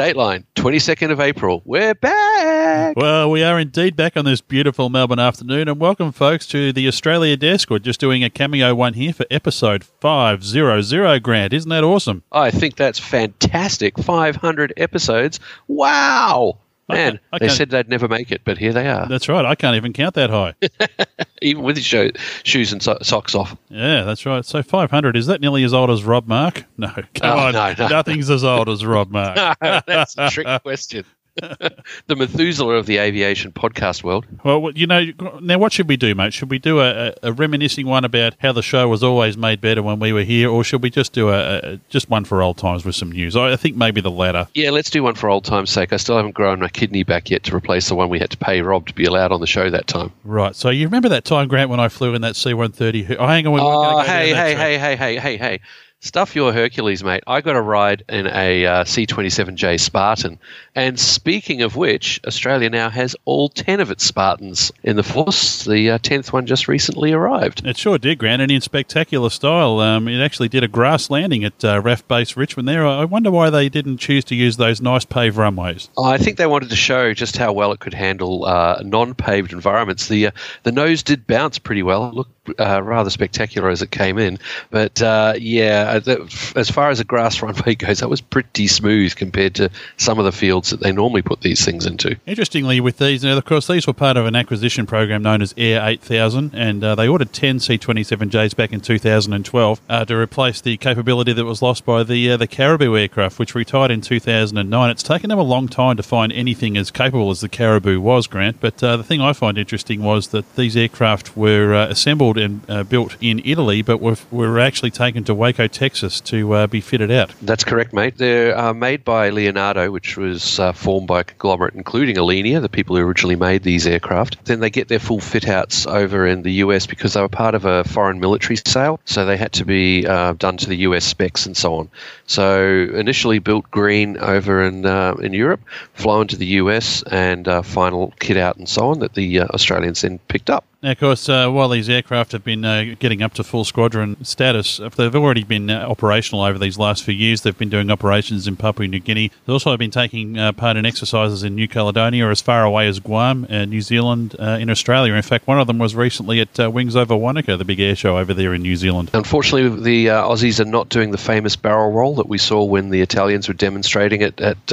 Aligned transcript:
Dateline, 0.00 0.46
22nd 0.56 1.10
of 1.10 1.20
April. 1.20 1.60
We're 1.66 1.94
back. 1.94 2.96
Well, 2.96 3.30
we 3.30 3.42
are 3.42 3.60
indeed 3.60 3.96
back 3.96 4.16
on 4.16 4.24
this 4.24 4.40
beautiful 4.40 4.88
Melbourne 4.88 5.18
afternoon, 5.18 5.68
and 5.68 5.78
welcome, 5.78 6.10
folks, 6.10 6.46
to 6.46 6.72
the 6.72 6.88
Australia 6.88 7.36
Desk. 7.36 7.68
We're 7.68 7.80
just 7.80 8.00
doing 8.00 8.24
a 8.24 8.30
cameo 8.30 8.74
one 8.74 8.94
here 8.94 9.12
for 9.12 9.26
episode 9.30 9.84
500, 9.84 11.22
Grant. 11.22 11.52
Isn't 11.52 11.68
that 11.68 11.84
awesome? 11.84 12.22
I 12.32 12.50
think 12.50 12.76
that's 12.76 12.98
fantastic. 12.98 13.98
500 13.98 14.72
episodes. 14.78 15.38
Wow. 15.68 16.60
Man, 16.92 17.20
I 17.32 17.38
they 17.38 17.48
said 17.48 17.70
they'd 17.70 17.88
never 17.88 18.08
make 18.08 18.30
it, 18.32 18.42
but 18.44 18.58
here 18.58 18.72
they 18.72 18.88
are, 18.88 19.06
That's 19.06 19.28
right. 19.28 19.44
I 19.44 19.54
can't 19.54 19.76
even 19.76 19.92
count 19.92 20.14
that 20.14 20.30
high. 20.30 20.54
even 21.42 21.62
with 21.62 21.76
his 21.76 21.84
sho- 21.86 22.10
shoes 22.42 22.72
and 22.72 22.82
so- 22.82 22.98
socks 23.02 23.34
off. 23.34 23.56
yeah, 23.68 24.02
that's 24.02 24.26
right. 24.26 24.44
So 24.44 24.62
500, 24.62 25.16
is 25.16 25.26
that 25.26 25.40
nearly 25.40 25.64
as 25.64 25.72
old 25.74 25.90
as 25.90 26.04
Rob 26.04 26.26
Mark? 26.26 26.64
No, 26.76 26.88
come 26.94 27.06
Oh, 27.22 27.38
on. 27.46 27.52
no, 27.52 27.74
no. 27.78 27.88
Nothing's 27.88 28.30
as 28.30 28.44
old 28.44 28.68
as 28.68 28.84
Rob 28.84 29.10
Mark. 29.10 29.36
That's 29.60 30.14
a 30.18 30.30
trick 30.30 30.62
question. 30.62 31.04
the 32.06 32.16
Methuselah 32.16 32.74
of 32.74 32.86
the 32.86 32.98
aviation 32.98 33.52
podcast 33.52 34.02
world. 34.02 34.26
Well, 34.44 34.70
you 34.74 34.86
know, 34.86 35.06
now 35.40 35.58
what 35.58 35.72
should 35.72 35.88
we 35.88 35.96
do, 35.96 36.14
mate? 36.14 36.32
Should 36.32 36.50
we 36.50 36.58
do 36.58 36.80
a, 36.80 37.14
a, 37.22 37.32
reminiscing 37.32 37.86
one 37.86 38.04
about 38.04 38.34
how 38.40 38.52
the 38.52 38.62
show 38.62 38.88
was 38.88 39.02
always 39.02 39.36
made 39.36 39.60
better 39.60 39.82
when 39.82 39.98
we 40.00 40.12
were 40.12 40.22
here, 40.22 40.50
or 40.50 40.64
should 40.64 40.82
we 40.82 40.90
just 40.90 41.12
do 41.12 41.30
a, 41.30 41.58
a 41.58 41.80
just 41.88 42.10
one 42.10 42.24
for 42.24 42.42
old 42.42 42.58
times 42.58 42.84
with 42.84 42.94
some 42.94 43.12
news? 43.12 43.36
I 43.36 43.52
I 43.52 43.56
think 43.56 43.76
maybe 43.76 44.00
the 44.00 44.10
latter. 44.10 44.48
Yeah, 44.54 44.70
let's 44.70 44.90
do 44.90 45.02
one 45.02 45.14
for 45.14 45.28
old 45.28 45.44
time's 45.44 45.70
sake. 45.70 45.92
I 45.92 45.96
still 45.96 46.16
haven't 46.16 46.34
grown 46.34 46.60
my 46.60 46.68
kidney 46.68 47.02
back 47.02 47.30
yet 47.30 47.42
to 47.44 47.56
replace 47.56 47.88
the 47.88 47.94
one 47.94 48.08
we 48.08 48.18
had 48.18 48.30
to 48.30 48.36
pay 48.36 48.62
Rob 48.62 48.86
to 48.86 48.94
be 48.94 49.04
allowed 49.04 49.32
on 49.32 49.40
the 49.40 49.46
show 49.46 49.70
that 49.70 49.86
time. 49.86 50.12
Right. 50.24 50.54
So 50.54 50.70
you 50.70 50.86
remember 50.86 51.08
that 51.10 51.24
time, 51.24 51.48
Grant, 51.48 51.70
when 51.70 51.80
I 51.80 51.88
flew 51.88 52.14
in 52.14 52.22
that 52.22 52.36
C-130? 52.36 53.16
Oh, 53.18 53.26
hang 53.26 53.46
on. 53.46 53.60
Oh, 53.60 53.92
go 53.92 53.98
hey, 54.00 54.32
down 54.32 54.46
hey, 54.46 54.54
hey, 54.54 54.78
hey, 54.78 54.96
hey, 54.96 55.16
hey, 55.18 55.36
hey. 55.36 55.60
Stuff 56.02 56.34
your 56.34 56.54
Hercules, 56.54 57.04
mate. 57.04 57.22
I 57.26 57.42
got 57.42 57.56
a 57.56 57.60
ride 57.60 58.04
in 58.08 58.26
a 58.26 58.64
uh, 58.64 58.84
C27J 58.84 59.78
Spartan. 59.78 60.38
And 60.74 60.98
speaking 60.98 61.60
of 61.60 61.76
which, 61.76 62.18
Australia 62.26 62.70
now 62.70 62.88
has 62.88 63.14
all 63.26 63.50
10 63.50 63.80
of 63.80 63.90
its 63.90 64.02
Spartans 64.02 64.72
in 64.82 64.96
the 64.96 65.02
force. 65.02 65.64
The 65.66 65.90
uh, 65.90 65.98
10th 65.98 66.32
one 66.32 66.46
just 66.46 66.68
recently 66.68 67.12
arrived. 67.12 67.66
It 67.66 67.76
sure 67.76 67.98
did, 67.98 68.16
Grant, 68.16 68.40
and 68.40 68.50
in 68.50 68.62
spectacular 68.62 69.28
style. 69.28 69.78
Um, 69.80 70.08
it 70.08 70.24
actually 70.24 70.48
did 70.48 70.64
a 70.64 70.68
grass 70.68 71.10
landing 71.10 71.44
at 71.44 71.62
uh, 71.62 71.82
RAAF 71.82 72.08
Base 72.08 72.34
Richmond 72.34 72.66
there. 72.66 72.86
I 72.86 73.04
wonder 73.04 73.30
why 73.30 73.50
they 73.50 73.68
didn't 73.68 73.98
choose 73.98 74.24
to 74.24 74.34
use 74.34 74.56
those 74.56 74.80
nice 74.80 75.04
paved 75.04 75.36
runways. 75.36 75.90
I 76.02 76.16
think 76.16 76.38
they 76.38 76.46
wanted 76.46 76.70
to 76.70 76.76
show 76.76 77.12
just 77.12 77.36
how 77.36 77.52
well 77.52 77.72
it 77.72 77.80
could 77.80 77.92
handle 77.92 78.46
uh, 78.46 78.80
non-paved 78.82 79.52
environments. 79.52 80.08
The 80.08 80.28
uh, 80.28 80.30
the 80.62 80.72
nose 80.72 81.02
did 81.02 81.26
bounce 81.26 81.58
pretty 81.58 81.82
well. 81.82 82.08
It 82.08 82.14
looked 82.14 82.39
uh, 82.58 82.82
rather 82.82 83.10
spectacular 83.10 83.68
as 83.68 83.82
it 83.82 83.90
came 83.90 84.18
in, 84.18 84.38
but 84.70 85.00
uh, 85.02 85.34
yeah, 85.38 86.00
uh, 86.06 86.26
as 86.56 86.70
far 86.70 86.90
as 86.90 87.00
a 87.00 87.04
grass 87.04 87.42
runway 87.42 87.74
goes, 87.76 88.00
that 88.00 88.08
was 88.08 88.20
pretty 88.20 88.66
smooth 88.66 89.14
compared 89.16 89.54
to 89.56 89.70
some 89.96 90.18
of 90.18 90.24
the 90.24 90.32
fields 90.32 90.70
that 90.70 90.80
they 90.80 90.92
normally 90.92 91.22
put 91.22 91.40
these 91.40 91.64
things 91.64 91.86
into. 91.86 92.16
Interestingly, 92.26 92.80
with 92.80 92.98
these, 92.98 93.24
now, 93.24 93.36
of 93.36 93.44
course, 93.44 93.66
these 93.66 93.86
were 93.86 93.92
part 93.92 94.16
of 94.16 94.26
an 94.26 94.36
acquisition 94.36 94.86
program 94.86 95.22
known 95.22 95.42
as 95.42 95.54
Air 95.56 95.86
8000, 95.86 96.54
and 96.54 96.82
uh, 96.82 96.94
they 96.94 97.08
ordered 97.08 97.32
10 97.32 97.60
C-27Js 97.60 98.56
back 98.56 98.72
in 98.72 98.80
2012 98.80 99.80
uh, 99.88 100.04
to 100.04 100.16
replace 100.16 100.60
the 100.60 100.76
capability 100.76 101.32
that 101.32 101.44
was 101.44 101.62
lost 101.62 101.84
by 101.84 102.02
the 102.02 102.36
the 102.36 102.46
Caribou 102.46 102.96
aircraft, 102.96 103.38
which 103.38 103.54
retired 103.54 103.90
in 103.90 104.00
2009. 104.00 104.90
It's 104.90 105.02
taken 105.02 105.30
them 105.30 105.38
a 105.38 105.42
long 105.42 105.68
time 105.68 105.96
to 105.96 106.02
find 106.02 106.32
anything 106.32 106.76
as 106.76 106.90
capable 106.90 107.30
as 107.30 107.40
the 107.40 107.48
Caribou 107.48 108.00
was, 108.00 108.26
Grant. 108.26 108.60
But 108.60 108.78
the 108.78 109.02
thing 109.02 109.20
I 109.20 109.32
find 109.32 109.58
interesting 109.58 110.02
was 110.02 110.28
that 110.28 110.56
these 110.56 110.76
aircraft 110.76 111.36
were 111.36 111.72
assembled 111.72 112.38
and 112.40 112.62
uh, 112.68 112.82
built 112.84 113.16
in 113.20 113.40
Italy, 113.44 113.82
but 113.82 113.98
were, 113.98 114.16
were 114.30 114.58
actually 114.58 114.90
taken 114.90 115.24
to 115.24 115.34
Waco, 115.34 115.66
Texas, 115.66 116.20
to 116.22 116.52
uh, 116.52 116.66
be 116.66 116.80
fitted 116.80 117.10
out. 117.10 117.32
That's 117.42 117.64
correct, 117.64 117.92
mate. 117.92 118.16
They're 118.16 118.56
uh, 118.56 118.74
made 118.74 119.04
by 119.04 119.30
Leonardo, 119.30 119.90
which 119.90 120.16
was 120.16 120.58
uh, 120.58 120.72
formed 120.72 121.06
by 121.06 121.20
a 121.20 121.24
conglomerate 121.24 121.74
including 121.74 122.16
Alenia, 122.16 122.60
the 122.60 122.68
people 122.68 122.96
who 122.96 123.02
originally 123.02 123.36
made 123.36 123.62
these 123.62 123.86
aircraft. 123.86 124.44
Then 124.44 124.60
they 124.60 124.70
get 124.70 124.88
their 124.88 124.98
full 124.98 125.20
fit 125.20 125.48
outs 125.48 125.86
over 125.86 126.26
in 126.26 126.42
the 126.42 126.52
US 126.64 126.86
because 126.86 127.14
they 127.14 127.20
were 127.20 127.28
part 127.28 127.54
of 127.54 127.64
a 127.64 127.84
foreign 127.84 128.20
military 128.20 128.56
sale, 128.56 129.00
so 129.04 129.24
they 129.24 129.36
had 129.36 129.52
to 129.52 129.64
be 129.64 130.06
uh, 130.06 130.32
done 130.34 130.56
to 130.58 130.68
the 130.68 130.76
US 130.76 131.04
specs 131.04 131.46
and 131.46 131.56
so 131.56 131.74
on. 131.74 131.90
So 132.26 132.88
initially 132.94 133.38
built 133.38 133.70
green 133.70 134.16
over 134.18 134.62
in 134.62 134.86
uh, 134.86 135.14
in 135.14 135.32
Europe, 135.32 135.60
flown 135.94 136.26
to 136.28 136.36
the 136.36 136.46
US, 136.46 137.02
and 137.04 137.48
final 137.64 138.12
kit 138.18 138.36
out 138.36 138.56
and 138.56 138.68
so 138.68 138.88
on 138.88 139.00
that 139.00 139.14
the 139.14 139.42
Australians 139.42 140.02
then 140.02 140.18
picked 140.28 140.50
up. 140.50 140.64
Now, 140.82 140.92
of 140.92 140.98
course, 140.98 141.28
uh, 141.28 141.50
while 141.50 141.68
these 141.68 141.90
aircraft 141.90 142.32
have 142.32 142.42
been 142.42 142.64
uh, 142.64 142.94
getting 142.98 143.20
up 143.20 143.34
to 143.34 143.44
full 143.44 143.64
squadron 143.64 144.16
status, 144.24 144.80
they've 144.96 145.14
already 145.14 145.44
been 145.44 145.68
uh, 145.68 145.86
operational 145.86 146.42
over 146.42 146.58
these 146.58 146.78
last 146.78 147.04
few 147.04 147.12
years. 147.12 147.42
They've 147.42 147.56
been 147.56 147.68
doing 147.68 147.90
operations 147.90 148.46
in 148.46 148.56
Papua 148.56 148.88
New 148.88 148.98
Guinea. 148.98 149.28
They've 149.28 149.52
also 149.52 149.76
been 149.76 149.90
taking 149.90 150.38
uh, 150.38 150.52
part 150.52 150.78
in 150.78 150.86
exercises 150.86 151.42
in 151.42 151.54
New 151.54 151.68
Caledonia, 151.68 152.24
or 152.24 152.30
as 152.30 152.40
far 152.40 152.64
away 152.64 152.88
as 152.88 152.98
Guam, 152.98 153.46
uh, 153.50 153.66
New 153.66 153.82
Zealand, 153.82 154.34
uh, 154.38 154.56
in 154.58 154.70
Australia. 154.70 155.12
In 155.12 155.20
fact, 155.20 155.46
one 155.46 155.60
of 155.60 155.66
them 155.66 155.76
was 155.76 155.94
recently 155.94 156.40
at 156.40 156.72
Wings 156.72 156.96
Over 156.96 157.14
Wanaka, 157.14 157.58
the 157.58 157.66
big 157.66 157.78
air 157.78 157.94
show 157.94 158.16
over 158.16 158.32
there 158.32 158.54
in 158.54 158.62
New 158.62 158.76
Zealand. 158.76 159.10
Unfortunately, 159.12 159.82
the 159.82 160.06
Aussies 160.06 160.60
are 160.60 160.64
not 160.64 160.88
doing 160.88 161.10
the 161.10 161.18
famous 161.18 161.56
barrel 161.56 161.92
roll 161.92 162.14
that 162.14 162.26
we 162.26 162.38
saw 162.38 162.64
when 162.64 162.88
the 162.88 163.02
Italians 163.02 163.48
were 163.48 163.54
demonstrating 163.54 164.22
it 164.22 164.40
at 164.40 164.72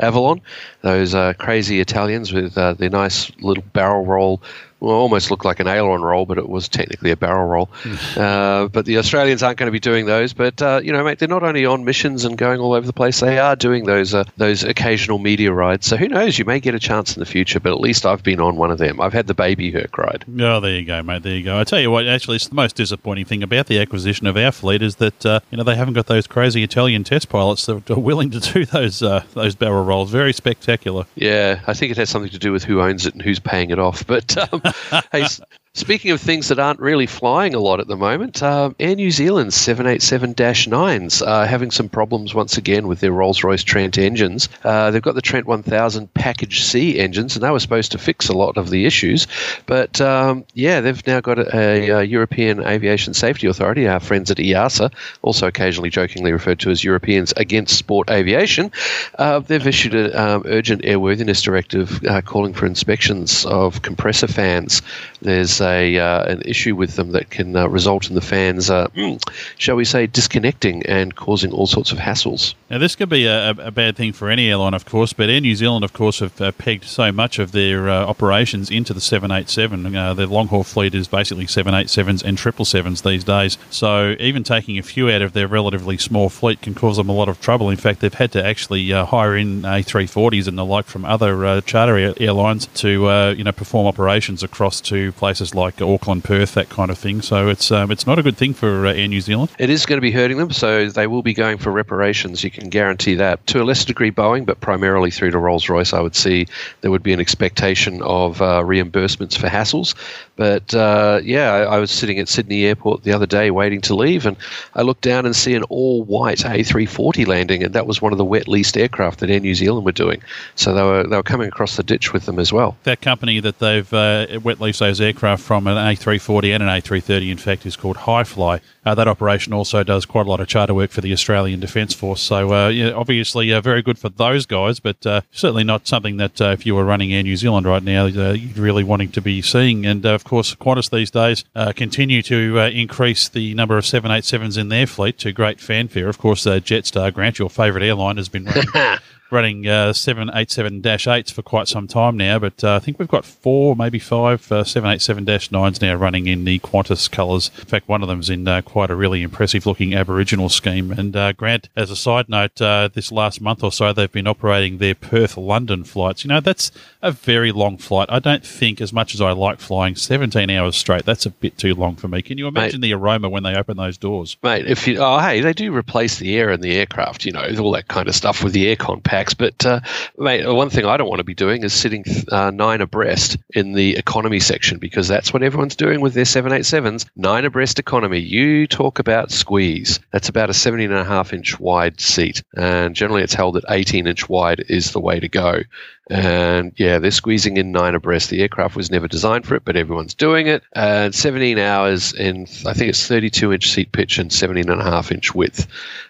Avalon. 0.00 0.40
Those 0.80 1.12
crazy 1.36 1.80
Italians 1.80 2.32
with 2.32 2.54
their 2.54 2.88
nice 2.88 3.30
little 3.40 3.64
barrel 3.74 4.06
roll. 4.06 4.40
Well, 4.84 4.96
almost 4.96 5.30
looked 5.30 5.44
like 5.44 5.60
an 5.60 5.66
aileron 5.66 6.02
roll, 6.02 6.26
but 6.26 6.36
it 6.36 6.48
was 6.48 6.68
technically 6.68 7.10
a 7.10 7.16
barrel 7.16 7.46
roll. 7.46 7.70
uh, 8.16 8.68
but 8.68 8.84
the 8.84 8.98
Australians 8.98 9.42
aren't 9.42 9.58
going 9.58 9.68
to 9.68 9.72
be 9.72 9.80
doing 9.80 10.06
those. 10.06 10.32
But 10.32 10.60
uh, 10.60 10.80
you 10.82 10.92
know, 10.92 11.02
mate, 11.02 11.18
they're 11.18 11.28
not 11.28 11.42
only 11.42 11.64
on 11.64 11.84
missions 11.84 12.24
and 12.24 12.36
going 12.36 12.60
all 12.60 12.74
over 12.74 12.86
the 12.86 12.92
place; 12.92 13.20
they 13.20 13.38
are 13.38 13.56
doing 13.56 13.84
those 13.84 14.14
uh, 14.14 14.24
those 14.36 14.62
occasional 14.62 15.18
media 15.18 15.52
rides. 15.52 15.86
So 15.86 15.96
who 15.96 16.08
knows? 16.08 16.38
You 16.38 16.44
may 16.44 16.60
get 16.60 16.74
a 16.74 16.78
chance 16.78 17.16
in 17.16 17.20
the 17.20 17.26
future. 17.26 17.60
But 17.60 17.72
at 17.72 17.80
least 17.80 18.04
I've 18.04 18.22
been 18.22 18.40
on 18.40 18.56
one 18.56 18.70
of 18.70 18.78
them. 18.78 19.00
I've 19.00 19.12
had 19.12 19.26
the 19.26 19.34
baby 19.34 19.70
Herc 19.70 19.96
ride. 19.96 20.24
Oh, 20.38 20.60
there 20.60 20.72
you 20.72 20.84
go, 20.84 21.02
mate. 21.02 21.22
There 21.22 21.34
you 21.34 21.42
go. 21.44 21.58
I 21.58 21.64
tell 21.64 21.80
you 21.80 21.90
what, 21.90 22.06
actually, 22.06 22.36
it's 22.36 22.48
the 22.48 22.54
most 22.54 22.76
disappointing 22.76 23.24
thing 23.24 23.42
about 23.42 23.66
the 23.66 23.78
acquisition 23.80 24.26
of 24.26 24.36
our 24.36 24.52
fleet 24.52 24.82
is 24.82 24.96
that 24.96 25.24
uh, 25.24 25.40
you 25.50 25.56
know 25.58 25.64
they 25.64 25.76
haven't 25.76 25.94
got 25.94 26.06
those 26.06 26.26
crazy 26.26 26.62
Italian 26.62 27.04
test 27.04 27.28
pilots 27.28 27.66
that 27.66 27.90
are 27.90 27.98
willing 27.98 28.30
to 28.30 28.40
do 28.40 28.64
those 28.66 29.02
uh, 29.02 29.24
those 29.32 29.54
barrel 29.54 29.84
rolls. 29.84 30.10
Very 30.10 30.32
spectacular. 30.32 31.06
Yeah, 31.14 31.60
I 31.66 31.74
think 31.74 31.90
it 31.90 31.96
has 31.96 32.10
something 32.10 32.30
to 32.30 32.38
do 32.38 32.52
with 32.52 32.64
who 32.64 32.80
owns 32.80 33.06
it 33.06 33.14
and 33.14 33.22
who's 33.22 33.40
paying 33.40 33.70
it 33.70 33.78
off. 33.78 34.06
But 34.06 34.36
um, 34.36 34.62
hey, 35.12 35.26
speaking 35.74 36.12
of 36.12 36.20
things 36.20 36.48
that 36.48 36.58
aren't 36.60 36.78
really 36.78 37.06
flying 37.06 37.52
a 37.52 37.58
lot 37.58 37.80
at 37.80 37.88
the 37.88 37.96
moment, 37.96 38.42
um, 38.42 38.76
Air 38.78 38.94
New 38.94 39.10
Zealand's 39.10 39.56
787-9s 39.56 41.26
are 41.26 41.46
having 41.46 41.72
some 41.72 41.88
problems 41.88 42.32
once 42.32 42.56
again 42.56 42.86
with 42.86 43.00
their 43.00 43.10
Rolls-Royce 43.10 43.64
Trent 43.64 43.98
engines. 43.98 44.48
Uh, 44.62 44.92
they've 44.92 45.02
got 45.02 45.16
the 45.16 45.20
Trent 45.20 45.46
1000 45.46 46.14
Package 46.14 46.62
C 46.62 46.98
engines, 46.98 47.34
and 47.34 47.42
they 47.42 47.50
were 47.50 47.58
supposed 47.58 47.90
to 47.92 47.98
fix 47.98 48.28
a 48.28 48.32
lot 48.32 48.56
of 48.56 48.70
the 48.70 48.86
issues. 48.86 49.26
But 49.66 50.00
um, 50.00 50.44
yeah, 50.54 50.80
they've 50.80 51.06
now 51.08 51.20
got 51.20 51.40
a, 51.40 51.56
a, 51.56 51.90
uh 51.90 52.00
European 52.00 52.64
Aviation 52.64 53.12
Safety 53.12 53.48
Authority, 53.48 53.88
our 53.88 53.98
friends 53.98 54.30
at 54.30 54.36
EASA, 54.36 54.92
also 55.22 55.48
occasionally 55.48 55.90
jokingly 55.90 56.32
referred 56.32 56.60
to 56.60 56.70
as 56.70 56.84
Europeans 56.84 57.34
Against 57.36 57.76
Sport 57.76 58.10
Aviation. 58.10 58.70
Uh, 59.18 59.40
they've 59.40 59.66
issued 59.66 59.94
an 59.94 60.14
um, 60.14 60.42
urgent 60.46 60.82
airworthiness 60.82 61.42
directive 61.42 62.04
uh, 62.04 62.20
calling 62.20 62.54
for 62.54 62.66
inspections 62.66 63.44
of 63.46 63.82
compressor 63.82 64.28
fans. 64.28 64.80
There's 65.20 65.60
a 65.64 65.98
uh, 65.98 66.24
an 66.24 66.42
issue 66.42 66.76
with 66.76 66.96
them 66.96 67.12
that 67.12 67.30
can 67.30 67.56
uh, 67.56 67.66
result 67.68 68.08
in 68.08 68.14
the 68.14 68.20
fans, 68.20 68.70
uh, 68.70 68.88
mm, 68.88 69.20
shall 69.58 69.76
we 69.76 69.84
say, 69.84 70.06
disconnecting 70.06 70.84
and 70.86 71.16
causing 71.16 71.52
all 71.52 71.66
sorts 71.66 71.92
of 71.92 71.98
hassles. 71.98 72.54
Now, 72.70 72.78
this 72.78 72.94
could 72.94 73.08
be 73.08 73.26
a, 73.26 73.50
a 73.50 73.70
bad 73.70 73.96
thing 73.96 74.12
for 74.12 74.30
any 74.30 74.48
airline, 74.48 74.74
of 74.74 74.84
course, 74.84 75.12
but 75.12 75.28
Air 75.28 75.40
New 75.40 75.54
Zealand, 75.54 75.84
of 75.84 75.92
course, 75.92 76.20
have 76.20 76.40
uh, 76.40 76.52
pegged 76.52 76.84
so 76.84 77.10
much 77.12 77.38
of 77.38 77.52
their 77.52 77.88
uh, 77.88 78.04
operations 78.04 78.70
into 78.70 78.92
the 78.92 79.00
787. 79.00 79.94
Uh, 79.94 80.14
their 80.14 80.26
long 80.26 80.48
haul 80.48 80.64
fleet 80.64 80.94
is 80.94 81.08
basically 81.08 81.46
787s 81.46 82.22
and 82.22 82.38
777s 82.38 83.02
these 83.02 83.24
days. 83.24 83.58
So, 83.70 84.16
even 84.20 84.42
taking 84.44 84.78
a 84.78 84.82
few 84.82 85.10
out 85.10 85.22
of 85.22 85.32
their 85.32 85.48
relatively 85.48 85.98
small 85.98 86.28
fleet 86.28 86.60
can 86.60 86.74
cause 86.74 86.96
them 86.96 87.08
a 87.08 87.12
lot 87.12 87.28
of 87.28 87.40
trouble. 87.40 87.70
In 87.70 87.76
fact, 87.76 88.00
they've 88.00 88.12
had 88.12 88.32
to 88.32 88.44
actually 88.44 88.90
hire 88.90 89.36
in 89.36 89.62
A340s 89.62 90.46
and 90.46 90.58
the 90.58 90.64
like 90.64 90.86
from 90.86 91.04
other 91.04 91.60
charter 91.62 92.14
airlines 92.20 92.66
to 92.74 93.34
you 93.36 93.44
know 93.44 93.52
perform 93.52 93.86
operations 93.86 94.42
across 94.42 94.80
to 94.82 95.12
places 95.12 95.53
like 95.54 95.80
Auckland, 95.80 96.24
Perth, 96.24 96.54
that 96.54 96.68
kind 96.68 96.90
of 96.90 96.98
thing. 96.98 97.22
So, 97.22 97.48
it's 97.48 97.70
um, 97.70 97.90
it's 97.90 98.06
not 98.06 98.18
a 98.18 98.22
good 98.22 98.36
thing 98.36 98.54
for 98.54 98.86
uh, 98.86 98.92
Air 98.92 99.08
New 99.08 99.20
Zealand. 99.20 99.50
It 99.58 99.70
is 99.70 99.86
going 99.86 99.96
to 99.96 100.02
be 100.02 100.10
hurting 100.10 100.38
them, 100.38 100.50
so 100.50 100.88
they 100.88 101.06
will 101.06 101.22
be 101.22 101.34
going 101.34 101.58
for 101.58 101.70
reparations. 101.70 102.44
You 102.44 102.50
can 102.50 102.68
guarantee 102.68 103.14
that. 103.16 103.46
To 103.48 103.62
a 103.62 103.64
lesser 103.64 103.86
degree, 103.86 104.10
Boeing, 104.10 104.46
but 104.46 104.60
primarily 104.60 105.10
through 105.10 105.30
to 105.32 105.38
Rolls 105.38 105.68
Royce, 105.68 105.92
I 105.92 106.00
would 106.00 106.16
see 106.16 106.46
there 106.80 106.90
would 106.90 107.02
be 107.02 107.12
an 107.12 107.20
expectation 107.20 108.02
of 108.02 108.42
uh, 108.42 108.62
reimbursements 108.62 109.36
for 109.36 109.48
hassles. 109.48 109.94
But 110.36 110.74
uh, 110.74 111.20
yeah, 111.22 111.52
I, 111.52 111.76
I 111.76 111.78
was 111.78 111.90
sitting 111.90 112.18
at 112.18 112.28
Sydney 112.28 112.64
Airport 112.64 113.04
the 113.04 113.12
other 113.12 113.26
day 113.26 113.50
waiting 113.50 113.80
to 113.82 113.94
leave, 113.94 114.26
and 114.26 114.36
I 114.74 114.82
looked 114.82 115.02
down 115.02 115.26
and 115.26 115.36
see 115.36 115.54
an 115.54 115.62
all 115.64 116.02
white 116.02 116.38
A340 116.38 117.26
landing, 117.26 117.62
and 117.62 117.74
that 117.74 117.86
was 117.86 118.02
one 118.02 118.12
of 118.12 118.18
the 118.18 118.24
wet 118.24 118.48
leased 118.48 118.76
aircraft 118.76 119.20
that 119.20 119.30
Air 119.30 119.40
New 119.40 119.54
Zealand 119.54 119.84
were 119.84 119.92
doing. 119.92 120.22
So 120.56 120.74
they 120.74 120.82
were, 120.82 121.04
they 121.04 121.16
were 121.16 121.22
coming 121.22 121.48
across 121.48 121.76
the 121.76 121.82
ditch 121.82 122.12
with 122.12 122.26
them 122.26 122.38
as 122.38 122.52
well. 122.52 122.76
That 122.82 123.00
company 123.00 123.40
that 123.40 123.58
they've 123.60 123.92
uh, 123.92 124.26
wet 124.42 124.60
leased 124.60 124.80
those 124.80 125.00
aircraft 125.00 125.43
from, 125.44 125.66
an 125.66 125.76
A340 125.76 126.54
and 126.54 126.62
an 126.62 126.68
A330, 126.68 127.30
in 127.30 127.36
fact, 127.36 127.66
is 127.66 127.76
called 127.76 127.98
Hi 127.98 128.24
Fly. 128.24 128.60
uh, 128.86 128.94
that 128.94 129.06
operation 129.06 129.52
also 129.52 129.82
does 129.82 130.06
quite 130.06 130.26
a 130.26 130.30
lot 130.30 130.40
of 130.40 130.48
charter 130.48 130.74
work 130.74 130.90
for 130.90 131.00
the 131.00 131.12
Australian 131.12 131.60
Defence 131.60 131.94
Force. 131.94 132.20
So, 132.20 132.52
uh, 132.52 132.68
yeah, 132.68 132.90
obviously, 132.90 133.52
uh, 133.52 133.60
very 133.60 133.82
good 133.82 133.98
for 133.98 134.08
those 134.08 134.46
guys, 134.46 134.80
but 134.80 135.06
uh, 135.06 135.20
certainly 135.30 135.62
not 135.62 135.86
something 135.86 136.16
that 136.16 136.40
uh, 136.40 136.46
if 136.46 136.64
you 136.64 136.74
were 136.74 136.84
running 136.84 137.12
Air 137.12 137.22
New 137.22 137.36
Zealand 137.36 137.66
right 137.66 137.82
now, 137.82 138.06
uh, 138.06 138.32
you're 138.32 138.62
really 138.64 138.84
wanting 138.84 139.10
to 139.12 139.20
be 139.20 139.42
seeing. 139.42 139.84
And 139.86 140.04
of 140.06 140.24
course, 140.24 140.54
Qantas 140.54 140.90
these 140.90 141.10
days 141.10 141.44
continue 141.76 142.22
to 142.22 142.58
increase 142.58 143.28
the 143.28 143.54
number 143.54 143.76
of 143.76 143.84
787s 143.84 144.58
in 144.58 144.68
their 144.70 144.86
fleet 144.86 145.18
to 145.18 145.32
great 145.32 145.60
fanfare. 145.60 146.08
Of 146.08 146.18
course, 146.18 146.44
Jetstar, 146.44 147.12
Grant, 147.12 147.38
your 147.38 147.50
favourite 147.50 147.86
airline, 147.86 148.16
has 148.16 148.28
been 148.28 148.44
running 148.44 148.68
running 149.34 149.66
uh, 149.66 149.92
787-8s 149.92 151.32
for 151.32 151.42
quite 151.42 151.68
some 151.68 151.88
time 151.88 152.16
now, 152.16 152.38
but 152.38 152.62
uh, 152.62 152.76
I 152.76 152.78
think 152.78 152.98
we've 152.98 153.08
got 153.08 153.24
four, 153.24 153.74
maybe 153.74 153.98
five 153.98 154.50
uh, 154.50 154.62
787-9s 154.62 155.82
now 155.82 155.94
running 155.96 156.28
in 156.28 156.44
the 156.44 156.60
Qantas 156.60 157.10
colours. 157.10 157.50
In 157.58 157.64
fact, 157.64 157.88
one 157.88 158.02
of 158.02 158.08
them's 158.08 158.30
in 158.30 158.46
uh, 158.46 158.62
quite 158.62 158.90
a 158.90 158.94
really 158.94 159.22
impressive-looking 159.22 159.94
Aboriginal 159.94 160.48
scheme. 160.48 160.92
And 160.92 161.14
uh, 161.16 161.32
Grant, 161.32 161.68
as 161.76 161.90
a 161.90 161.96
side 161.96 162.28
note, 162.28 162.62
uh, 162.62 162.88
this 162.94 163.10
last 163.10 163.40
month 163.40 163.64
or 163.64 163.72
so, 163.72 163.92
they've 163.92 164.10
been 164.10 164.28
operating 164.28 164.78
their 164.78 164.94
Perth-London 164.94 165.84
flights. 165.84 166.24
You 166.24 166.28
know, 166.28 166.40
that's 166.40 166.70
a 167.02 167.10
very 167.10 167.50
long 167.50 167.76
flight. 167.76 168.08
I 168.10 168.20
don't 168.20 168.46
think, 168.46 168.80
as 168.80 168.92
much 168.92 169.14
as 169.14 169.20
I 169.20 169.32
like 169.32 169.58
flying, 169.58 169.96
17 169.96 170.48
hours 170.48 170.76
straight, 170.76 171.04
that's 171.04 171.26
a 171.26 171.30
bit 171.30 171.58
too 171.58 171.74
long 171.74 171.96
for 171.96 172.06
me. 172.06 172.22
Can 172.22 172.38
you 172.38 172.46
imagine 172.46 172.80
Mate, 172.80 172.88
the 172.88 172.94
aroma 172.94 173.28
when 173.28 173.42
they 173.42 173.56
open 173.56 173.76
those 173.76 173.98
doors? 173.98 174.36
Mate, 174.44 174.66
if 174.66 174.86
you, 174.86 174.98
oh, 174.98 175.18
hey, 175.18 175.40
they 175.40 175.52
do 175.52 175.74
replace 175.74 176.18
the 176.18 176.36
air 176.36 176.50
in 176.52 176.60
the 176.60 176.76
aircraft, 176.76 177.24
you 177.24 177.32
know, 177.32 177.44
all 177.58 177.72
that 177.72 177.88
kind 177.88 178.08
of 178.08 178.14
stuff 178.14 178.44
with 178.44 178.52
the 178.52 178.74
aircon 178.74 179.02
pack 179.02 179.23
but, 179.32 179.64
uh, 179.64 179.80
mate, 180.18 180.46
one 180.46 180.68
thing 180.68 180.84
I 180.84 180.98
don't 180.98 181.08
want 181.08 181.20
to 181.20 181.24
be 181.24 181.34
doing 181.34 181.62
is 181.62 181.72
sitting 181.72 182.04
uh, 182.30 182.50
nine 182.50 182.82
abreast 182.82 183.38
in 183.54 183.72
the 183.72 183.96
economy 183.96 184.40
section 184.40 184.78
because 184.78 185.08
that's 185.08 185.32
what 185.32 185.42
everyone's 185.42 185.76
doing 185.76 186.02
with 186.02 186.12
their 186.12 186.24
787s. 186.24 187.06
Nine 187.16 187.46
abreast 187.46 187.78
economy. 187.78 188.18
You 188.18 188.66
talk 188.66 188.98
about 188.98 189.30
squeeze. 189.30 190.00
That's 190.10 190.28
about 190.28 190.50
a 190.50 190.54
17 190.54 190.90
and 190.90 191.00
a 191.00 191.04
half 191.04 191.32
inch 191.32 191.58
wide 191.58 192.00
seat. 192.00 192.42
And 192.54 192.94
generally 192.94 193.22
it's 193.22 193.34
held 193.34 193.56
at 193.56 193.64
18 193.70 194.06
inch 194.06 194.28
wide 194.28 194.64
is 194.68 194.92
the 194.92 195.00
way 195.00 195.20
to 195.20 195.28
go. 195.28 195.62
And 196.10 196.72
yeah, 196.76 196.98
they're 196.98 197.10
squeezing 197.10 197.56
in 197.56 197.72
nine 197.72 197.94
abreast. 197.94 198.28
The 198.28 198.42
aircraft 198.42 198.76
was 198.76 198.90
never 198.90 199.08
designed 199.08 199.46
for 199.46 199.54
it, 199.54 199.64
but 199.64 199.76
everyone's 199.76 200.14
doing 200.14 200.48
it. 200.48 200.62
And 200.74 201.14
17 201.14 201.58
hours 201.58 202.12
in, 202.12 202.42
I 202.66 202.74
think 202.74 202.90
it's 202.90 203.06
32 203.06 203.52
inch 203.52 203.70
seat 203.70 203.92
pitch 203.92 204.18
and 204.18 204.32
17 204.32 204.70
and 204.70 204.80
a 204.80 204.84
half 204.84 205.10
inch 205.10 205.34
width. 205.34 205.66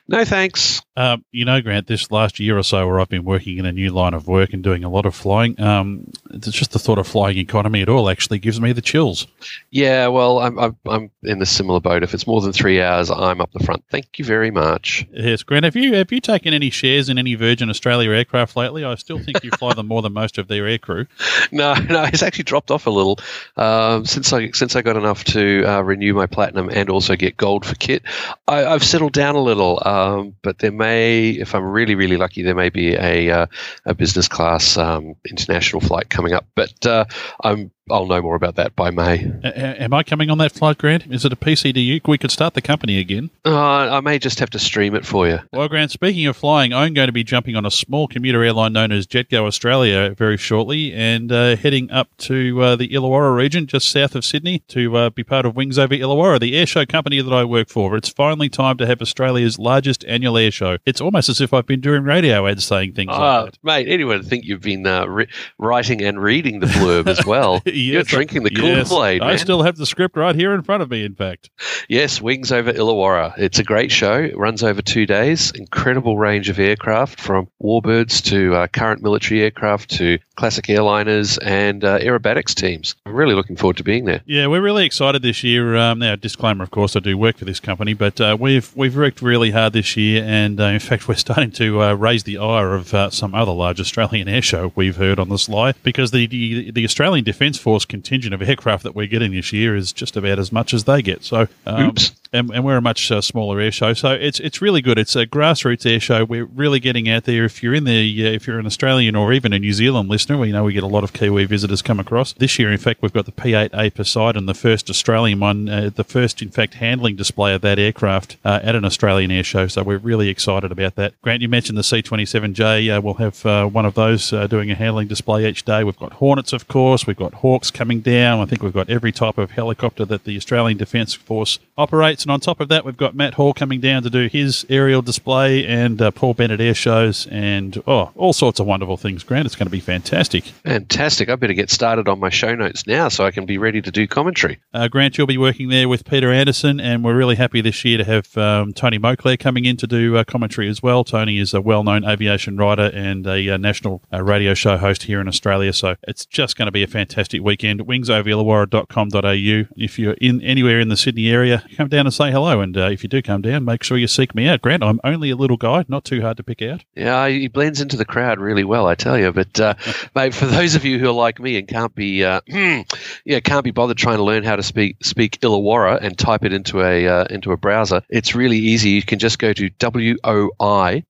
No 0.08 0.24
thanks. 0.24 0.82
Um, 0.96 1.24
you 1.32 1.44
know, 1.44 1.60
Grant, 1.60 1.86
this 1.86 2.10
last 2.10 2.38
year 2.38 2.56
or 2.56 2.62
so 2.62 2.86
where 2.86 3.00
I've 3.00 3.08
been 3.08 3.24
working 3.24 3.58
in 3.58 3.66
a 3.66 3.72
new 3.72 3.90
line 3.90 4.14
of 4.14 4.28
work 4.28 4.52
and 4.52 4.62
doing 4.62 4.84
a 4.84 4.88
lot 4.88 5.06
of 5.06 5.14
flying, 5.14 5.60
um, 5.60 6.10
it's 6.30 6.50
just 6.50 6.72
the 6.72 6.78
thought 6.78 6.98
of 6.98 7.06
flying 7.06 7.36
economy 7.36 7.82
at 7.82 7.88
all 7.88 8.08
actually 8.08 8.38
gives 8.38 8.60
me 8.60 8.72
the 8.72 8.82
chills. 8.82 9.26
Yeah, 9.70 10.06
well, 10.08 10.38
I'm, 10.38 10.58
I'm, 10.58 10.76
I'm 10.86 11.10
in 11.24 11.40
the 11.40 11.46
similar 11.46 11.80
boat. 11.80 12.02
If 12.02 12.14
it's 12.14 12.26
more 12.26 12.40
than 12.40 12.52
three 12.52 12.80
hours, 12.80 13.10
I'm 13.10 13.40
up 13.40 13.52
the 13.52 13.64
front. 13.64 13.84
Thank 13.90 14.18
you 14.18 14.24
very 14.24 14.50
much. 14.50 15.06
Yes, 15.12 15.42
Grant, 15.42 15.64
have 15.64 15.76
you 15.76 15.94
have 15.94 16.12
you 16.12 16.20
taken 16.20 16.54
any 16.54 16.70
shares 16.70 17.08
in 17.08 17.18
any 17.18 17.34
Virgin 17.34 17.70
Australia 17.70 18.10
aircraft 18.10 18.56
lately? 18.56 18.84
I 18.84 18.94
still 18.94 19.18
think 19.18 19.42
you 19.42 19.50
fly 19.52 19.74
them 19.74 19.88
more 19.88 20.02
than 20.02 20.12
most 20.12 20.38
of 20.38 20.48
their 20.48 20.64
aircrew. 20.64 21.06
No, 21.52 21.74
no, 21.74 22.04
it's 22.04 22.22
actually 22.22 22.44
dropped 22.44 22.70
off 22.70 22.86
a 22.86 22.90
little 22.90 23.18
um, 23.56 24.04
since 24.06 24.32
I 24.32 24.50
since 24.52 24.74
I 24.74 24.82
got 24.82 24.96
enough 24.96 25.24
to 25.24 25.64
uh, 25.64 25.82
renew 25.82 26.14
my 26.14 26.26
platinum 26.26 26.68
and 26.68 26.90
also 26.90 27.16
get 27.16 27.36
gold 27.36 27.64
for 27.64 27.74
kit. 27.76 28.02
I, 28.48 28.58
have 28.58 28.82
settled 28.82 29.12
down 29.12 29.36
a 29.36 29.40
little, 29.40 29.80
um, 29.86 30.34
but 30.42 30.58
there 30.58 30.72
may, 30.72 30.83
if 30.92 31.54
I'm 31.54 31.64
really 31.64 31.94
really 31.94 32.16
lucky, 32.16 32.42
there 32.42 32.54
may 32.54 32.70
be 32.70 32.94
a 32.94 33.30
uh, 33.30 33.46
a 33.84 33.94
business 33.94 34.28
class 34.28 34.76
um, 34.76 35.14
international 35.28 35.80
flight 35.80 36.10
coming 36.10 36.32
up. 36.32 36.46
But 36.54 36.86
uh, 36.86 37.04
I'm 37.42 37.70
I'll 37.90 38.06
know 38.06 38.22
more 38.22 38.34
about 38.34 38.54
that 38.54 38.74
by 38.74 38.90
May. 38.90 39.30
am 39.44 39.92
I 39.92 40.02
coming 40.02 40.30
on 40.30 40.38
that 40.38 40.52
flight, 40.52 40.78
Grant? 40.78 41.06
Is 41.12 41.26
it 41.26 41.34
a 41.34 41.36
PCDU? 41.36 42.00
We 42.08 42.16
could 42.16 42.30
start 42.30 42.54
the 42.54 42.62
company 42.62 42.98
again. 42.98 43.28
Uh, 43.44 43.54
I 43.58 44.00
may 44.00 44.18
just 44.18 44.38
have 44.38 44.48
to 44.50 44.58
stream 44.58 44.94
it 44.94 45.04
for 45.04 45.28
you. 45.28 45.40
Well, 45.52 45.68
Grant, 45.68 45.90
speaking 45.90 46.26
of 46.26 46.34
flying, 46.34 46.72
I'm 46.72 46.94
going 46.94 47.08
to 47.08 47.12
be 47.12 47.24
jumping 47.24 47.56
on 47.56 47.66
a 47.66 47.70
small 47.70 48.08
commuter 48.08 48.42
airline 48.42 48.72
known 48.72 48.90
as 48.90 49.06
JetGo 49.06 49.46
Australia 49.46 50.14
very 50.16 50.38
shortly 50.38 50.94
and 50.94 51.30
uh, 51.30 51.56
heading 51.56 51.90
up 51.90 52.08
to 52.18 52.62
uh, 52.62 52.76
the 52.76 52.88
Illawarra 52.88 53.36
region, 53.36 53.66
just 53.66 53.90
south 53.90 54.14
of 54.14 54.24
Sydney, 54.24 54.60
to 54.68 54.96
uh, 54.96 55.10
be 55.10 55.22
part 55.22 55.44
of 55.44 55.54
Wings 55.54 55.78
Over 55.78 55.94
Illawarra, 55.94 56.40
the 56.40 56.54
airshow 56.54 56.88
company 56.88 57.20
that 57.20 57.32
I 57.32 57.44
work 57.44 57.68
for. 57.68 57.96
It's 57.96 58.08
finally 58.08 58.48
time 58.48 58.78
to 58.78 58.86
have 58.86 59.02
Australia's 59.02 59.58
largest 59.58 60.06
annual 60.06 60.34
airshow. 60.34 60.78
It's 60.86 61.02
almost 61.02 61.28
as 61.28 61.42
if 61.42 61.52
I've 61.52 61.66
been 61.66 61.82
doing 61.82 62.04
radio 62.04 62.46
ads 62.46 62.64
saying 62.64 62.94
things 62.94 63.08
like 63.08 63.18
ah, 63.18 63.44
that. 63.44 63.58
Mate, 63.62 63.88
anyone 63.88 64.16
would 64.16 64.26
think 64.26 64.46
you've 64.46 64.62
been 64.62 64.86
uh, 64.86 65.04
re- 65.04 65.28
writing 65.58 66.02
and 66.02 66.18
reading 66.22 66.60
the 66.60 66.66
blurb 66.66 67.08
as 67.08 67.26
well. 67.26 67.60
yes, 67.74 67.92
You're 67.92 68.02
drinking 68.02 68.44
the 68.44 68.52
yes, 68.54 68.88
Kool-Aid. 68.88 69.22
I 69.22 69.36
still 69.36 69.62
have 69.62 69.76
the 69.76 69.86
script 69.86 70.16
right 70.16 70.34
here 70.34 70.54
in 70.54 70.62
front 70.62 70.82
of 70.82 70.90
me, 70.90 71.04
in 71.04 71.14
fact. 71.14 71.50
Yes, 71.88 72.20
Wings 72.20 72.52
over 72.52 72.72
Illawarra. 72.72 73.34
It's 73.36 73.58
a 73.58 73.64
great 73.64 73.90
show. 73.90 74.14
It 74.22 74.36
runs 74.36 74.62
over 74.62 74.82
two 74.82 75.06
days. 75.06 75.50
Incredible 75.52 76.18
range 76.18 76.48
of 76.48 76.58
aircraft 76.58 77.20
from 77.20 77.48
warbirds 77.62 78.22
to 78.24 78.54
uh, 78.54 78.66
current 78.68 79.02
military 79.02 79.42
aircraft 79.42 79.90
to 79.92 80.18
classic 80.36 80.66
airliners 80.66 81.38
and 81.42 81.84
uh, 81.84 81.98
aerobatics 81.98 82.54
teams. 82.54 82.96
I'm 83.06 83.14
really 83.14 83.34
looking 83.34 83.56
forward 83.56 83.76
to 83.78 83.84
being 83.84 84.04
there. 84.04 84.20
Yeah, 84.26 84.46
we're 84.46 84.62
really 84.62 84.84
excited 84.84 85.22
this 85.22 85.44
year. 85.44 85.76
Um, 85.76 86.00
now, 86.00 86.16
disclaimer, 86.16 86.64
of 86.64 86.70
course, 86.70 86.96
I 86.96 87.00
do 87.00 87.16
work 87.16 87.38
for 87.38 87.44
this 87.44 87.60
company, 87.60 87.94
but 87.94 88.20
uh, 88.20 88.36
we've 88.38 88.74
we've 88.76 88.96
worked 88.96 89.22
really 89.22 89.50
hard 89.50 89.72
this 89.72 89.96
year, 89.96 90.24
and 90.24 90.60
uh, 90.60 90.64
in 90.64 90.80
fact, 90.80 91.08
we're 91.08 91.14
starting 91.14 91.52
to 91.52 91.82
uh, 91.82 91.94
raise 91.94 92.24
the 92.24 92.38
ire 92.38 92.74
of 92.74 92.92
uh, 92.94 93.10
some 93.10 93.34
other 93.34 93.52
large 93.52 93.80
Australian 93.80 94.28
air 94.28 94.42
show 94.42 94.72
we've 94.74 94.96
heard 94.96 95.18
on 95.18 95.28
the 95.28 95.38
sly 95.38 95.72
because 95.82 96.10
the, 96.10 96.26
the, 96.26 96.70
the 96.70 96.84
Australian 96.84 97.24
Defence 97.24 97.58
Force 97.64 97.86
contingent 97.86 98.34
of 98.34 98.42
aircraft 98.42 98.82
that 98.82 98.94
we're 98.94 99.06
getting 99.06 99.32
this 99.32 99.50
year 99.50 99.74
is 99.74 99.90
just 99.90 100.18
about 100.18 100.38
as 100.38 100.52
much 100.52 100.74
as 100.74 100.84
they 100.84 101.00
get. 101.00 101.24
So, 101.24 101.48
um, 101.64 101.88
Oops 101.88 102.12
and, 102.34 102.50
and 102.50 102.64
we're 102.64 102.76
a 102.76 102.82
much 102.82 103.12
uh, 103.12 103.20
smaller 103.20 103.60
air 103.60 103.70
show, 103.70 103.94
so 103.94 104.10
it's 104.10 104.40
it's 104.40 104.60
really 104.60 104.82
good. 104.82 104.98
It's 104.98 105.14
a 105.14 105.24
grassroots 105.24 105.90
air 105.90 106.00
show. 106.00 106.24
We're 106.24 106.46
really 106.46 106.80
getting 106.80 107.08
out 107.08 107.24
there. 107.24 107.44
If 107.44 107.62
you're 107.62 107.74
in 107.74 107.84
the 107.84 108.26
uh, 108.26 108.30
if 108.30 108.48
you're 108.48 108.58
an 108.58 108.66
Australian 108.66 109.14
or 109.14 109.32
even 109.32 109.52
a 109.52 109.58
New 109.60 109.72
Zealand 109.72 110.08
listener, 110.08 110.36
we 110.36 110.50
know 110.50 110.64
we 110.64 110.72
get 110.72 110.82
a 110.82 110.88
lot 110.88 111.04
of 111.04 111.12
Kiwi 111.12 111.44
visitors 111.44 111.80
come 111.80 112.00
across. 112.00 112.32
This 112.32 112.58
year, 112.58 112.72
in 112.72 112.78
fact, 112.78 113.02
we've 113.02 113.12
got 113.12 113.26
the 113.26 113.32
P8A 113.32 113.94
Poseidon, 113.94 114.46
the 114.46 114.54
first 114.54 114.90
Australian 114.90 115.38
one, 115.38 115.68
uh, 115.68 115.90
the 115.94 116.02
first 116.02 116.42
in 116.42 116.50
fact 116.50 116.74
handling 116.74 117.14
display 117.14 117.54
of 117.54 117.60
that 117.60 117.78
aircraft 117.78 118.36
uh, 118.44 118.58
at 118.64 118.74
an 118.74 118.84
Australian 118.84 119.30
air 119.30 119.44
show. 119.44 119.68
So 119.68 119.84
we're 119.84 119.98
really 119.98 120.28
excited 120.28 120.72
about 120.72 120.96
that. 120.96 121.14
Grant, 121.22 121.40
you 121.40 121.48
mentioned 121.48 121.78
the 121.78 121.82
C27J. 121.82 122.96
Uh, 122.96 123.00
we'll 123.00 123.14
have 123.14 123.46
uh, 123.46 123.66
one 123.66 123.86
of 123.86 123.94
those 123.94 124.30
doing 124.50 124.72
a 124.72 124.74
handling 124.74 125.06
display 125.06 125.48
each 125.48 125.64
day. 125.64 125.84
We've 125.84 125.96
got 125.96 126.14
Hornets, 126.14 126.52
of 126.52 126.66
course. 126.66 127.06
We've 127.06 127.16
got 127.16 127.34
Hawks 127.54 127.70
coming 127.70 128.00
down. 128.00 128.40
I 128.40 128.46
think 128.46 128.64
we've 128.64 128.72
got 128.72 128.90
every 128.90 129.12
type 129.12 129.38
of 129.38 129.52
helicopter 129.52 130.04
that 130.06 130.24
the 130.24 130.36
Australian 130.36 130.76
Defence 130.76 131.14
Force 131.14 131.60
operates. 131.76 132.22
And 132.22 132.30
on 132.30 132.40
top 132.40 132.60
of 132.60 132.68
that, 132.68 132.84
we've 132.84 132.96
got 132.96 133.14
Matt 133.14 133.34
Hall 133.34 133.52
coming 133.52 133.80
down 133.80 134.02
to 134.02 134.10
do 134.10 134.28
his 134.28 134.64
aerial 134.68 135.02
display 135.02 135.66
and 135.66 136.00
uh, 136.00 136.10
Paul 136.10 136.34
Bennett 136.34 136.60
air 136.60 136.74
shows 136.74 137.26
and 137.30 137.82
oh, 137.86 138.10
all 138.14 138.32
sorts 138.32 138.60
of 138.60 138.66
wonderful 138.66 138.96
things. 138.96 139.24
Grant, 139.24 139.46
it's 139.46 139.56
going 139.56 139.66
to 139.66 139.70
be 139.70 139.80
fantastic. 139.80 140.44
Fantastic. 140.44 141.28
I 141.28 141.36
better 141.36 141.52
get 141.52 141.70
started 141.70 142.08
on 142.08 142.20
my 142.20 142.30
show 142.30 142.54
notes 142.54 142.86
now 142.86 143.08
so 143.08 143.24
I 143.24 143.30
can 143.30 143.46
be 143.46 143.58
ready 143.58 143.82
to 143.82 143.90
do 143.90 144.06
commentary. 144.06 144.60
Uh, 144.72 144.88
Grant, 144.88 145.18
you'll 145.18 145.26
be 145.26 145.38
working 145.38 145.68
there 145.68 145.88
with 145.88 146.04
Peter 146.04 146.32
Anderson, 146.32 146.80
and 146.80 147.04
we're 147.04 147.16
really 147.16 147.36
happy 147.36 147.60
this 147.60 147.84
year 147.84 147.98
to 147.98 148.04
have 148.04 148.36
um, 148.38 148.72
Tony 148.72 148.98
Moclair 148.98 149.38
coming 149.38 149.64
in 149.64 149.76
to 149.78 149.86
do 149.86 150.16
uh, 150.16 150.24
commentary 150.24 150.68
as 150.68 150.82
well. 150.82 151.04
Tony 151.04 151.38
is 151.38 151.54
a 151.54 151.60
well 151.60 151.82
known 151.82 152.04
aviation 152.04 152.56
writer 152.56 152.90
and 152.94 153.26
a, 153.26 153.54
uh, 153.54 153.56
national 153.56 154.02
uh, 154.12 154.22
radio 154.22 154.54
show 154.54 154.76
host 154.76 155.04
here 155.04 155.20
in 155.20 155.28
Australia, 155.28 155.72
so 155.72 155.96
it's 156.06 156.26
just 156.26 156.56
going 156.56 156.66
to 156.66 156.72
be 156.72 156.82
a 156.82 156.86
fantastic 156.86 157.42
weekend. 157.42 157.80
Wingsoverillawarra.com.au. 157.80 159.74
If 159.76 159.98
you're 159.98 160.14
in 160.14 160.40
anywhere 160.42 160.80
in 160.80 160.88
the 160.88 160.96
Sydney 160.96 161.28
area, 161.28 161.63
come 161.76 161.88
down 161.88 162.06
and 162.06 162.14
say 162.14 162.30
hello. 162.30 162.60
And 162.60 162.76
uh, 162.76 162.90
if 162.90 163.02
you 163.02 163.08
do 163.08 163.22
come 163.22 163.42
down, 163.42 163.64
make 163.64 163.82
sure 163.82 163.98
you 163.98 164.06
seek 164.06 164.34
me 164.34 164.48
out. 164.48 164.62
Grant, 164.62 164.82
I'm 164.82 165.00
only 165.04 165.30
a 165.30 165.36
little 165.36 165.56
guy, 165.56 165.84
not 165.88 166.04
too 166.04 166.20
hard 166.20 166.36
to 166.36 166.42
pick 166.42 166.62
out. 166.62 166.84
Yeah, 166.94 167.28
he 167.28 167.48
blends 167.48 167.80
into 167.80 167.96
the 167.96 168.04
crowd 168.04 168.38
really 168.38 168.64
well, 168.64 168.86
I 168.86 168.94
tell 168.94 169.18
you. 169.18 169.32
But 169.32 169.60
uh, 169.60 169.74
mate, 170.14 170.34
for 170.34 170.46
those 170.46 170.74
of 170.74 170.84
you 170.84 170.98
who 170.98 171.08
are 171.08 171.12
like 171.12 171.40
me 171.40 171.56
and 171.58 171.66
can't 171.68 171.94
be, 171.94 172.24
uh, 172.24 172.40
yeah, 172.46 173.40
can't 173.40 173.64
be 173.64 173.70
bothered 173.70 173.98
trying 173.98 174.18
to 174.18 174.24
learn 174.24 174.44
how 174.44 174.56
to 174.56 174.62
speak 174.62 175.04
speak 175.04 175.40
Illawarra 175.40 176.00
and 176.00 176.18
type 176.18 176.44
it 176.44 176.52
into 176.52 176.82
a 176.82 177.06
uh, 177.06 177.24
into 177.30 177.52
a 177.52 177.56
browser, 177.56 178.02
it's 178.08 178.34
really 178.34 178.58
easy. 178.58 178.90
You 178.90 179.02
can 179.02 179.18
just 179.18 179.38
go 179.38 179.52
to 179.52 179.70
woi.org.au 179.70 181.00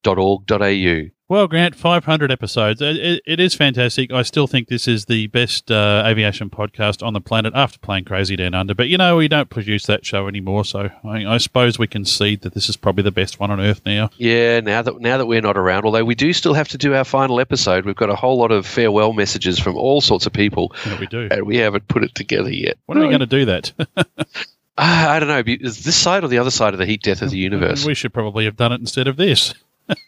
well, 1.34 1.48
Grant, 1.48 1.74
500 1.74 2.30
episodes. 2.30 2.80
It, 2.80 3.20
it 3.26 3.40
is 3.40 3.54
fantastic. 3.54 4.12
I 4.12 4.22
still 4.22 4.46
think 4.46 4.68
this 4.68 4.86
is 4.86 5.06
the 5.06 5.26
best 5.26 5.68
uh, 5.68 6.04
aviation 6.06 6.48
podcast 6.48 7.04
on 7.04 7.12
the 7.12 7.20
planet 7.20 7.52
after 7.56 7.76
Plane 7.80 8.04
Crazy 8.04 8.36
Down 8.36 8.54
Under. 8.54 8.72
But, 8.72 8.86
you 8.86 8.96
know, 8.96 9.16
we 9.16 9.26
don't 9.26 9.50
produce 9.50 9.86
that 9.86 10.06
show 10.06 10.28
anymore. 10.28 10.64
So 10.64 10.90
I, 11.02 11.26
I, 11.26 11.38
suppose 11.38 11.76
we 11.76 11.88
can 11.88 12.04
see 12.04 12.36
that 12.36 12.54
this 12.54 12.68
is 12.68 12.76
probably 12.76 13.02
the 13.02 13.10
best 13.10 13.40
one 13.40 13.50
on 13.50 13.60
earth 13.60 13.80
now. 13.84 14.10
Yeah, 14.16 14.60
now 14.60 14.82
that, 14.82 15.00
now 15.00 15.18
that 15.18 15.26
we're 15.26 15.40
not 15.40 15.56
around, 15.56 15.84
although 15.84 16.04
we 16.04 16.14
do 16.14 16.32
still 16.32 16.54
have 16.54 16.68
to 16.68 16.78
do 16.78 16.94
our 16.94 17.04
final 17.04 17.40
episode. 17.40 17.84
We've 17.84 17.96
got 17.96 18.10
a 18.10 18.16
whole 18.16 18.38
lot 18.38 18.52
of 18.52 18.64
farewell 18.64 19.12
messages 19.12 19.58
from 19.58 19.76
all 19.76 20.00
sorts 20.00 20.26
of 20.26 20.32
people. 20.32 20.72
Yeah, 20.86 21.00
we 21.00 21.06
do. 21.08 21.28
And 21.32 21.46
we 21.48 21.56
haven't 21.56 21.88
put 21.88 22.04
it 22.04 22.14
together 22.14 22.52
yet. 22.52 22.78
When 22.86 22.96
are 22.96 23.00
we 23.00 23.08
going 23.08 23.18
to 23.18 23.26
do 23.26 23.44
that? 23.46 23.72
Uh, 24.76 25.06
I 25.08 25.20
don't 25.20 25.28
know. 25.28 25.42
Is 25.46 25.84
this 25.84 25.94
side 25.94 26.24
or 26.24 26.28
the 26.28 26.38
other 26.38 26.50
side 26.50 26.72
of 26.72 26.80
the 26.80 26.86
heat 26.86 27.00
death 27.00 27.22
of 27.22 27.30
the 27.30 27.38
universe? 27.38 27.84
We 27.84 27.94
should 27.94 28.12
probably 28.12 28.44
have 28.44 28.56
done 28.56 28.72
it 28.72 28.80
instead 28.80 29.06
of 29.06 29.16
this. 29.16 29.54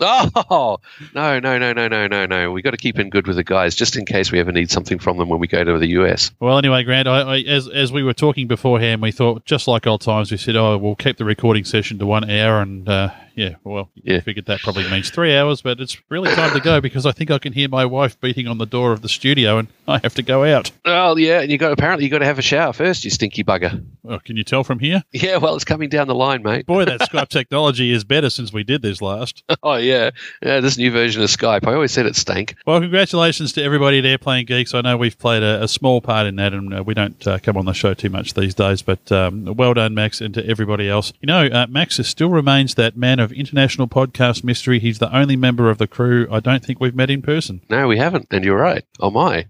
Oh 0.01 0.79
no, 1.15 1.39
no, 1.39 1.59
no, 1.59 1.73
no, 1.73 1.89
no, 1.89 2.07
no, 2.07 2.27
no! 2.27 2.53
We 2.53 2.63
got 2.63 2.71
to 2.71 2.77
keep 2.77 2.99
in 2.99 3.11
good 3.11 3.27
with 3.27 3.37
the 3.37 3.45
guys 3.45 3.75
just 3.75 3.97
in 3.97 4.07
case 4.07 4.33
we 4.33 4.41
ever 4.41 4.53
need 4.53 4.71
something 4.71 4.99
from 4.99 5.19
them 5.19 5.29
when 5.29 5.39
we 5.39 5.47
go 5.47 5.65
to 5.65 5.79
the 5.79 5.89
US. 5.89 6.31
Well, 6.41 6.59
anyway, 6.59 6.83
Grant, 6.85 7.09
I, 7.09 7.21
I, 7.21 7.39
as 7.41 7.69
as 7.69 7.93
we 7.93 8.03
were 8.03 8.15
talking 8.15 8.47
beforehand, 8.47 9.03
we 9.03 9.13
thought 9.13 9.45
just 9.45 9.69
like 9.69 9.87
old 9.87 10.01
times, 10.01 10.31
we 10.31 10.39
said, 10.39 10.57
oh, 10.57 10.79
we'll 10.79 10.97
keep 10.97 11.19
the 11.19 11.25
recording 11.25 11.65
session 11.65 11.99
to 11.99 12.07
one 12.07 12.29
hour, 12.31 12.61
and 12.61 12.89
uh, 12.89 13.11
yeah, 13.37 13.57
well, 13.65 13.91
Yeah. 14.03 14.17
I 14.17 14.21
figured 14.21 14.47
that 14.47 14.61
probably 14.61 14.91
means 14.91 15.11
three 15.11 15.37
hours, 15.37 15.61
but 15.63 15.79
it's 15.79 15.97
really 16.09 16.35
time 16.35 16.53
to 16.55 16.61
go 16.61 16.81
because 16.81 17.05
I 17.07 17.13
think 17.13 17.31
I 17.31 17.39
can 17.39 17.53
hear 17.53 17.69
my 17.69 17.85
wife 17.85 18.19
beating 18.21 18.49
on 18.49 18.59
the 18.59 18.67
door 18.67 18.93
of 18.93 19.03
the 19.03 19.09
studio, 19.09 19.59
and 19.59 19.69
I 19.87 19.99
have 20.03 20.15
to 20.15 20.23
go 20.23 20.43
out. 20.45 20.71
Oh 20.85 21.17
yeah, 21.17 21.41
and 21.41 21.51
you 21.53 21.59
got 21.59 21.71
apparently 21.73 22.05
you 22.05 22.11
got 22.11 22.19
to 22.21 22.25
have 22.25 22.39
a 22.39 22.43
shower 22.43 22.73
first, 22.73 23.05
you 23.05 23.11
stinky 23.11 23.45
bugger. 23.45 23.85
Oh, 24.09 24.19
can 24.19 24.37
you 24.37 24.43
tell 24.45 24.65
from 24.65 24.79
here? 24.79 25.03
Yeah, 25.13 25.37
well, 25.37 25.55
it's 25.55 25.65
coming 25.65 25.89
down 25.89 26.07
the 26.09 26.15
line, 26.15 26.43
mate. 26.43 26.65
Boy, 26.67 26.85
that 26.87 27.01
Skype 27.11 27.29
technology 27.29 27.93
is 27.93 28.05
better 28.05 28.31
since 28.31 28.53
we 28.53 28.65
did 28.65 28.81
this 28.83 29.03
last. 29.03 29.45
Oh 29.63 29.77
yeah, 29.77 30.11
yeah. 30.43 30.61
This 30.61 30.79
new 30.79 30.91
version 30.91 31.23
of 31.23 31.29
Skype. 31.29 31.67
I 31.67 31.75
always 31.75 31.93
said 31.93 32.07
it 32.07 32.17
stank. 32.17 32.55
Well, 32.67 32.81
congratulations 32.81 33.53
to 33.53 33.63
everybody 33.63 33.99
at 33.99 34.07
Airplane 34.07 34.47
Geeks. 34.47 34.75
I 34.75 34.81
know 34.81 34.97
we've 34.97 35.19
played 35.19 35.43
a, 35.43 35.63
a 35.65 35.69
small 35.69 36.01
part 36.01 36.27
in 36.27 36.37
that, 36.37 36.55
and 36.55 36.73
uh, 36.73 36.83
we 36.83 36.95
don't 36.95 37.27
uh, 37.27 37.39
come 37.39 37.57
on 37.57 37.67
the 37.67 37.73
show 37.75 37.93
too 37.95 38.11
much 38.11 38.35
these 38.35 38.55
days. 38.55 38.81
But 38.83 39.13
um, 39.13 39.45
well 39.57 39.75
done, 39.75 39.95
Max, 39.95 40.21
and 40.21 40.33
to 40.35 40.47
everybody 40.49 40.89
else. 40.89 41.13
You 41.21 41.27
know, 41.27 41.47
uh, 41.47 41.67
Max 41.69 41.99
is 41.99 42.09
still 42.09 42.31
remains 42.31 42.77
that 42.77 42.97
man 42.97 43.19
of 43.21 43.26
international 43.33 43.89
podcast 43.89 44.45
mystery. 44.45 44.79
He's 44.79 44.99
the 44.99 45.15
only 45.15 45.37
member 45.37 45.71
of 45.71 45.79
the 45.79 45.87
crew 45.87 46.27
I 46.31 46.41
don't 46.41 46.65
think 46.65 46.81
we've 46.81 46.95
met 46.95 47.11
in 47.11 47.23
person. 47.23 47.61
No, 47.69 47.89
we 47.89 47.99
haven't, 47.99 48.29
and 48.31 48.45
you're 48.45 48.59
right. 48.59 48.85
Oh 49.01 49.11
my, 49.11 49.47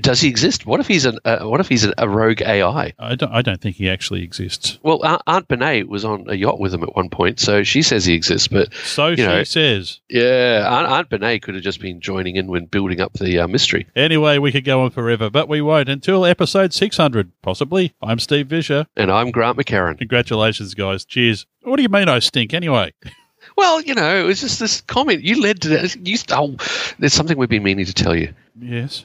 does 0.00 0.20
he 0.20 0.28
exist? 0.28 0.66
What 0.66 0.80
if 0.80 0.86
he's 0.86 1.04
an 1.04 1.18
uh, 1.24 1.40
what 1.44 1.60
if 1.60 1.68
he's 1.68 1.84
an, 1.84 1.94
a 1.98 2.08
rogue 2.08 2.42
AI? 2.42 2.92
I 2.98 3.14
don't. 3.14 3.32
I 3.32 3.42
don't 3.42 3.60
think 3.60 3.76
he 3.76 3.88
actually 3.88 4.22
exists. 4.22 4.78
Well, 4.82 5.00
Aunt, 5.26 5.48
Benet 5.48 5.84
was 5.88 6.04
on 6.04 6.24
a 6.28 6.34
yacht 6.34 6.58
with 6.58 6.74
him 6.74 6.82
at 6.82 6.94
one 6.96 7.10
point, 7.10 7.40
so 7.40 7.62
she 7.62 7.82
says 7.82 8.04
he 8.04 8.14
exists. 8.14 8.48
But 8.48 8.72
So 8.74 9.14
she 9.16 9.22
know- 9.22 9.44
says. 9.44 10.00
yeah, 10.08 10.66
Aunt, 10.68 10.86
Aunt 10.88 11.08
Benet 11.08 11.40
could 11.40 11.54
have 11.54 11.64
just 11.64 11.80
been 11.80 12.00
joining 12.00 12.36
in 12.36 12.46
when 12.48 12.66
building 12.66 13.00
up 13.00 13.12
the 13.14 13.38
uh, 13.40 13.48
mystery. 13.48 13.86
Anyway, 13.96 14.38
we 14.38 14.52
could 14.52 14.64
go 14.64 14.82
on 14.82 14.90
forever, 14.90 15.30
but 15.30 15.48
we 15.48 15.60
won't 15.60 15.88
until 15.88 16.24
episode 16.26 16.72
600, 16.72 17.30
possibly. 17.42 17.94
I'm 18.02 18.18
Steve 18.18 18.48
Visscher. 18.48 18.86
And 18.96 19.10
I'm 19.10 19.30
Grant 19.30 19.56
McHerron. 19.58 19.98
Congratulations, 19.98 20.74
guys. 20.74 21.04
Cheers. 21.04 21.46
What 21.62 21.76
do 21.76 21.82
you 21.82 21.88
mean 21.88 22.08
I 22.08 22.18
stink 22.18 22.54
anyway? 22.54 22.92
Well, 23.56 23.80
you 23.80 23.94
know, 23.94 24.16
it 24.20 24.22
was 24.24 24.40
just 24.40 24.60
this 24.60 24.80
comment 24.82 25.22
you 25.22 25.40
led 25.42 25.62
to 25.62 25.68
that. 25.70 25.96
You, 26.06 26.16
oh, 26.30 26.56
there's 26.98 27.12
something 27.14 27.36
we've 27.36 27.48
been 27.48 27.62
meaning 27.62 27.84
to 27.86 27.92
tell 27.94 28.14
you. 28.14 28.32
Yes. 28.58 29.04